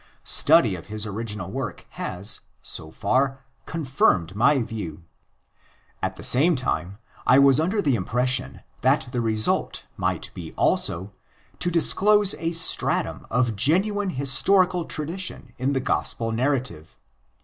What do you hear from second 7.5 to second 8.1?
under the